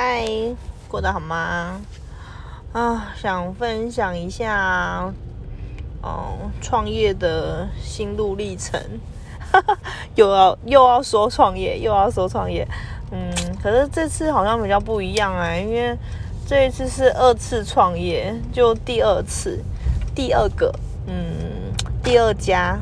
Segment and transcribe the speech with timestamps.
[0.00, 0.24] 嗨，
[0.86, 1.80] 过得好吗？
[2.72, 5.12] 啊，想分享一下，
[6.00, 8.80] 哦，创业的心路历程。
[10.14, 12.64] 又要又要说创业，又要说创业。
[13.10, 13.28] 嗯，
[13.60, 15.98] 可是这次好像比较不一样啊，因为
[16.46, 19.60] 这一次是二次创业，就第二次，
[20.14, 20.72] 第二个，
[21.08, 21.74] 嗯，
[22.04, 22.78] 第二家。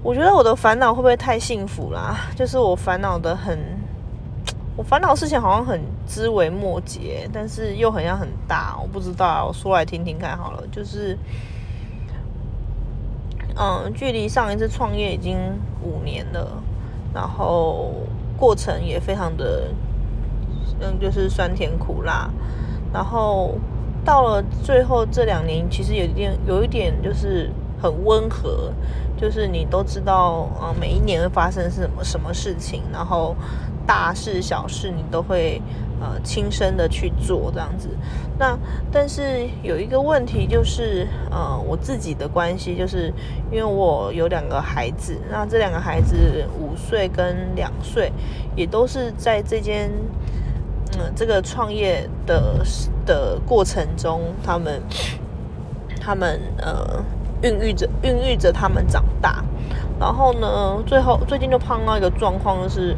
[0.00, 2.16] 我觉得我的烦恼会不会太幸福啦？
[2.36, 3.75] 就是我烦恼的很。
[4.76, 10.62] 我烦恼事情好像很枝微末节，但是又很像很大，我不知道，我说来听听看好了。
[10.70, 11.16] 就是，
[13.56, 15.38] 嗯，距离上一次创业已经
[15.82, 16.62] 五年了，
[17.14, 17.90] 然后
[18.36, 19.68] 过程也非常的，
[20.80, 22.28] 嗯，就是酸甜苦辣，
[22.92, 23.54] 然后
[24.04, 27.50] 到了最后这两年，其实有一点，有一点就是
[27.80, 28.70] 很温和，
[29.16, 33.34] 就是你都知道，嗯，每一年会发生什么什么事情，然后。
[33.86, 35.62] 大事小事你都会
[36.00, 37.88] 呃亲身的去做这样子，
[38.38, 38.58] 那
[38.90, 43.12] 但是有一个问题就是呃我自己的关系，就是
[43.50, 48.12] 因为我有两个孩子，那这两个孩子五岁跟两岁，
[48.56, 49.90] 也都是在这间
[50.98, 52.60] 嗯这个创业的
[53.06, 54.82] 的过程中，他们
[56.00, 57.02] 他们呃
[57.42, 59.44] 孕育着孕育着他们长大，
[60.00, 62.96] 然后呢最后最近就碰到一个状况就是。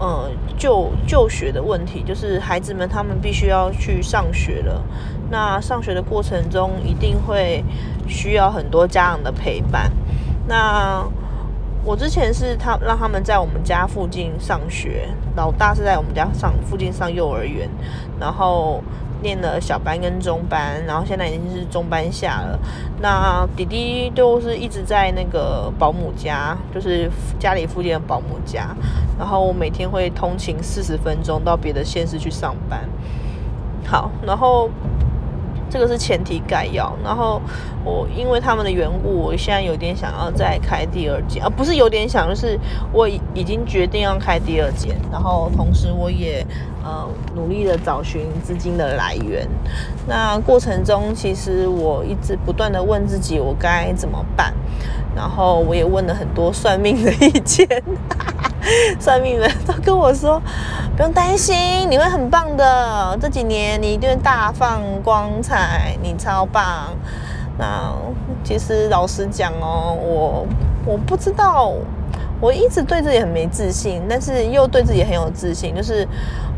[0.00, 4.82] 呃，就就学的问题，就是孩子们他们必须要去上学了。
[5.30, 7.62] 那上学的过程中，一定会
[8.08, 9.92] 需要很多家长的陪伴。
[10.48, 11.04] 那
[11.84, 17.68] 我之前是他让他们在我们家附近上学，老大是在我们家上附近上幼儿园，
[18.18, 18.82] 然后。
[19.22, 22.58] 念了小班跟中班，然后现在已经是中班下了。
[23.00, 28.74] 那弟弟都是一直在那个保姆家，就是家里附近的保姆家。
[29.18, 32.88] 然后我每天会通勤四十分钟到别的县市去上班。
[33.86, 34.68] 好，然后。
[35.70, 37.40] 这个是前提概要，然后
[37.84, 42.58] 我因为他们的缘故，我现在有点想要再开第二间，而不是有点想，就是
[42.92, 46.44] 我已已经决定要开第二间，然后同时我也
[46.82, 49.48] 呃努力的找寻资金的来源。
[50.08, 54.52] 那过程中，其实我一直不断的问自己，我该怎么办？
[55.14, 57.66] 然后我也问了很多算命的意见，
[59.00, 60.40] 算命的都跟我说。
[60.96, 63.16] 不用担心，你会很棒的。
[63.18, 66.88] 这几年你一定大放光彩，你超棒。
[67.56, 67.90] 那
[68.44, 70.46] 其实老实讲哦，我
[70.84, 71.72] 我不知道，
[72.38, 75.74] 我一直对自己很没自信，但是又对自己很有自信。
[75.74, 76.06] 就是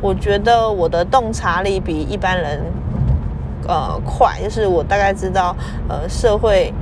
[0.00, 2.60] 我觉得我的洞察力比一般人
[3.68, 5.54] 呃快，就是我大概知道
[5.88, 6.74] 呃社会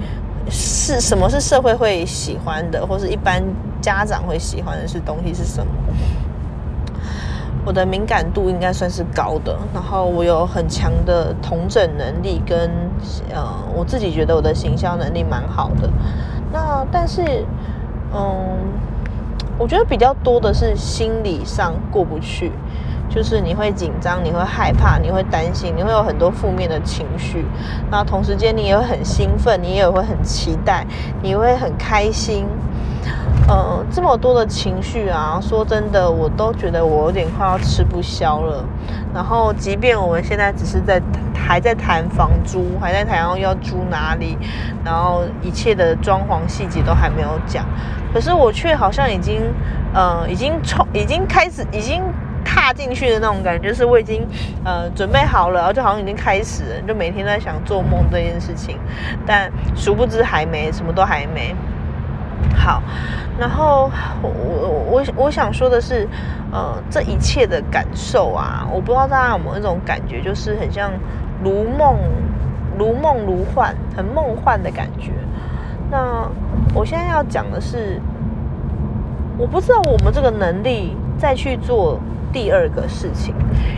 [0.49, 3.43] 是什么是社会会喜欢的，或是一般
[3.81, 5.73] 家长会喜欢的是东西是什么。
[7.67, 12.71] 我的敏感度应该算是高的，然后我有很强的同整能力，跟
[13.35, 13.45] 呃，
[13.77, 15.91] 我自己觉得我的行销能力蛮好的。
[16.51, 17.45] 那但是，
[18.15, 18.57] 嗯，
[19.59, 22.51] 我觉得比较多的是心理上过不去，
[23.11, 27.45] 就是你会紧张，你会害怕，你会担心，你会有很多负面的情绪。
[27.91, 30.87] 那同时间你也会很兴奋，你也会很期待，
[31.21, 32.47] 你会很开心。
[33.49, 38.65] 呃，这么多的情绪啊，说真的，我都觉得我有点快要吃不消了。
[39.13, 41.03] 然后，即便我们现在只是在
[41.35, 44.39] 还在谈房租，还在谈要要租哪里，
[44.85, 47.67] 然后一切的装潢细节都还没有讲，
[48.15, 49.41] 可是我却好像已经
[49.93, 52.01] 呃，已经冲，已经开始，已经
[52.45, 54.27] 踏进去的那种感觉，就是我已经
[54.65, 58.79] 呃准备好了，然后就好像已经开始，就每天都在想做梦这件事情，
[59.27, 61.55] 但殊不知还没，什么都还没。
[62.57, 62.83] 好，
[63.39, 63.91] 然后
[64.23, 66.09] 我我我我想说的是，
[66.51, 70.91] 呃，这一切的感受啊，我不知道大家有没有那种感觉，就是很像
[71.45, 71.97] 如梦
[72.79, 75.13] 如梦如幻，很梦幻的感觉。
[75.91, 76.27] 那
[76.75, 78.01] 我现在要讲的是，
[79.37, 82.01] 我不知道我们这个能力再去做。
[82.33, 83.35] 第二个事情，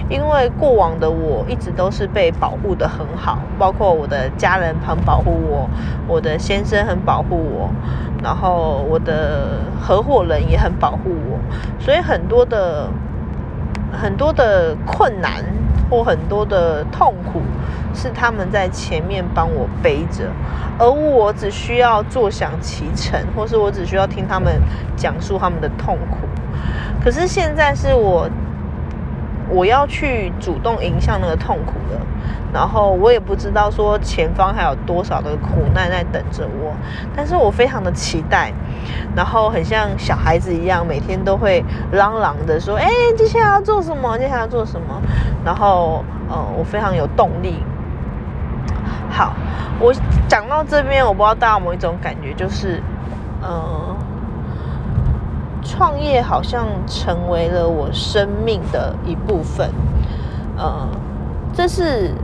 [0.09, 5.69] 因为过往的我一直都是被保护的很好，包括我的家人很保护我，
[6.07, 7.71] 我的先生很保护我，
[8.23, 11.39] 然后我的合伙人也很保护我，
[11.79, 12.89] 所以很多的
[13.93, 15.45] 很多的困难
[15.91, 17.41] 或很多的痛苦
[17.95, 20.25] 是他们在前面帮我背着，
[20.79, 24.61] 而我只需要坐享其成，或是我只需要听他们
[24.97, 26.19] 讲述他们的痛苦。
[27.03, 28.29] 可是现在是我。
[29.55, 32.01] 我要去主动迎向那个痛苦的，
[32.55, 36.73] 然后我也不知道说前方还有多少的苦难在等着我，
[37.15, 38.51] 但是我非常的期待，
[39.15, 44.17] 然后很像小孩子一样，每天都会嚷嚷的说：“哎，接下来要做什么？
[44.17, 45.03] 接下来要做什么？”
[45.45, 47.63] 然后，呃，我非常有动力。
[49.11, 49.35] 好，
[49.79, 49.93] 我
[50.27, 52.83] 讲到这边，我不知道大家有没有一种感觉，就是，
[53.43, 53.95] 呃，
[55.63, 59.71] 创业好像成为了我生命的一部分。
[60.57, 60.87] 呃，
[61.55, 62.15] 这是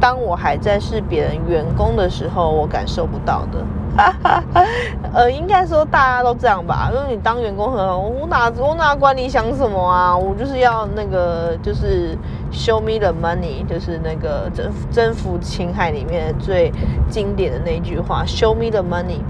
[0.00, 3.64] 当我还在是别人员工的时候，我感受不到的。
[5.12, 10.16] 呃，应该说大家都这样吧，因为你当员工很好，我哪我哪管你想什么啊？
[10.16, 12.16] 我就是要那个，就是
[12.52, 16.72] show me the money，就是那个征征服情海里面最
[17.10, 19.20] 经典的那句话，show me the money。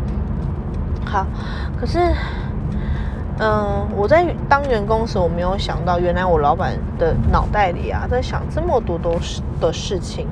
[1.05, 1.27] 好，
[1.81, 1.99] 可是。
[3.41, 10.27] 嗯，我在当员工时，我没有想到，原来我老板的脑袋里啊，在想这么多多事的事情。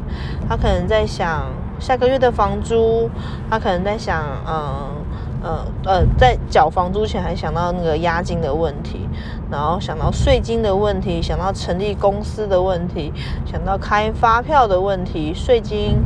[0.48, 1.46] 他可能在想
[1.78, 3.08] 下个月的房租，
[3.50, 5.04] 他可能在想，嗯。
[5.42, 9.06] 呃呃，在缴房租前还想到那个押金的问题，
[9.50, 13.12] 然后想到税金的问题，想到成立公司的问题，
[13.44, 15.96] 想到开发票的问题，税金，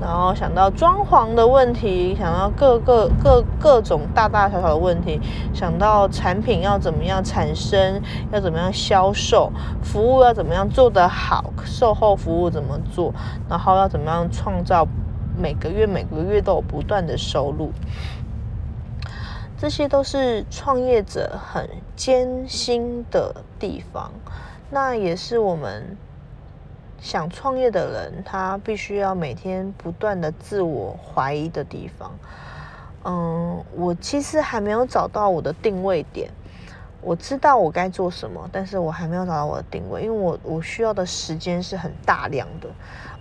[0.00, 5.20] 然后想到装潢的问题，想到各个各各种大大小小的问题，
[5.54, 8.02] 想到产品要怎么样产生，
[8.32, 9.52] 要怎么样销售，
[9.82, 13.14] 服务要怎么样做得好，售后服务怎么做，
[13.48, 14.86] 然后要怎么样创造
[15.40, 17.70] 每个月每个月都有不断的收入。
[19.60, 24.12] 这些都是创业者很艰辛的地方，
[24.70, 25.96] 那也是我们
[27.00, 32.16] 想创业的人他必须要每天不断的自我怀疑的地方。
[33.04, 36.30] 嗯，我其实还没有找到我的定位点，
[37.00, 42.68] 我知道我该做什么，但是我还没有找到我的定位，因为我我需要的时间是很大量的，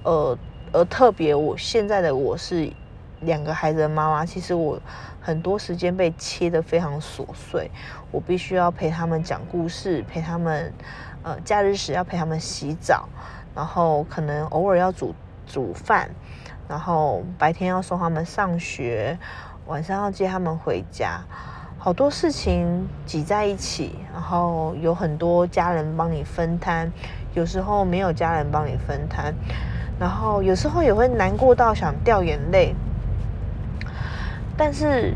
[0.04, 0.38] 呃，
[0.72, 2.72] 而特别我现在的我是。
[3.22, 4.80] 两个孩子的妈妈，其实我
[5.20, 7.72] 很多时间被切得非常琐碎，
[8.12, 10.72] 我必须要陪他们讲故事，陪他们，
[11.24, 13.10] 呃，假日时要陪他们洗澡，
[13.56, 15.16] 然后可能偶尔要煮
[15.48, 16.10] 煮饭，
[16.68, 19.18] 然后白天要送他们上学，
[19.66, 21.22] 晚上要接他们回家，
[21.80, 26.92] 好多事情挤在一起，然后有很多家人帮你分摊，
[27.34, 29.34] 有时候没有家人帮你分摊，
[30.00, 32.76] 然后有时候也会难过到想掉眼泪。
[34.58, 35.14] 但是，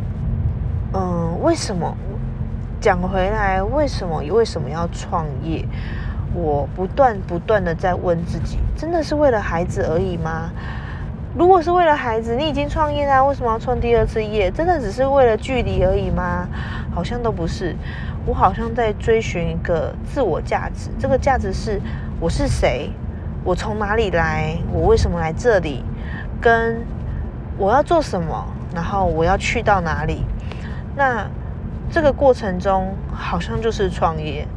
[0.94, 1.98] 嗯，为什么
[2.80, 3.62] 讲回来？
[3.64, 4.22] 为什么？
[4.30, 5.66] 为什么要创业？
[6.34, 10.52] 我不断不断的在问自己：真的是为了孩子而已吗？
[11.36, 14.52] 如果是为了孩子，你已经创业啦，为什么要创第二次业？
[14.52, 16.48] 真的只是为了距离而已吗？
[16.94, 17.76] 好像都不是。
[18.26, 20.92] 我好像在追寻一个自我价值。
[21.00, 21.82] 这个价值是：
[22.20, 22.92] 我是谁？
[23.44, 24.58] 我从哪里来？
[24.72, 25.84] 我为什么来这里？
[26.40, 26.86] 跟
[27.58, 28.46] 我要做什么？
[28.74, 30.24] 然后我要去到哪里？
[30.96, 31.28] 那
[31.90, 34.48] 这个过程中好像就是创业。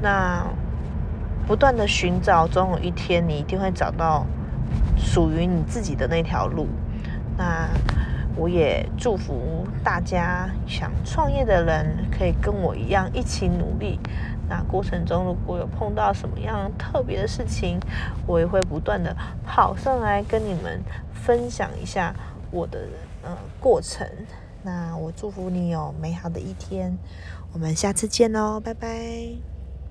[0.00, 0.44] 那
[1.46, 4.26] 不断的寻找，总有一天你一定会找到
[4.96, 6.68] 属于你自己的那条路。
[7.36, 7.68] 那
[8.36, 13.98] 我也祝福大家想创业的人可以跟我一样一起努力。
[14.48, 17.80] 那过程中如果有碰到什么样特别的事情，
[18.26, 19.14] 我也会不断的
[19.44, 20.80] 跑上来跟你们
[21.12, 22.14] 分享一下
[22.50, 22.88] 我的。
[23.22, 24.06] 呃，过程。
[24.62, 26.96] 那我祝福你有美好的一天，
[27.52, 29.57] 我们下次见喽，拜拜。